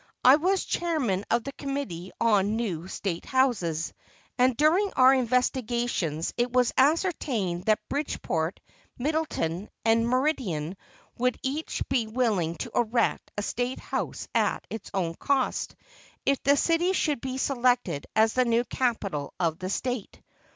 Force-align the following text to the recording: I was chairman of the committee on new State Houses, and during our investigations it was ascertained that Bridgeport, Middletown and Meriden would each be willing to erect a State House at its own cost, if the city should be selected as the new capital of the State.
I 0.23 0.37
was 0.37 0.65
chairman 0.65 1.23
of 1.29 1.43
the 1.43 1.51
committee 1.51 2.11
on 2.19 2.55
new 2.55 2.87
State 2.87 3.23
Houses, 3.23 3.93
and 4.35 4.57
during 4.57 4.91
our 4.93 5.13
investigations 5.13 6.33
it 6.37 6.51
was 6.51 6.73
ascertained 6.75 7.65
that 7.65 7.87
Bridgeport, 7.87 8.59
Middletown 8.97 9.69
and 9.85 10.09
Meriden 10.09 10.75
would 11.19 11.37
each 11.43 11.87
be 11.87 12.07
willing 12.07 12.55
to 12.55 12.71
erect 12.73 13.29
a 13.37 13.43
State 13.43 13.77
House 13.79 14.27
at 14.33 14.65
its 14.71 14.89
own 14.91 15.13
cost, 15.13 15.75
if 16.25 16.41
the 16.41 16.57
city 16.57 16.93
should 16.93 17.21
be 17.21 17.37
selected 17.37 18.07
as 18.15 18.33
the 18.33 18.45
new 18.45 18.63
capital 18.65 19.35
of 19.39 19.59
the 19.59 19.69
State. 19.69 20.19